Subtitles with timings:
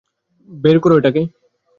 [0.49, 1.21] বের করো এটাকে!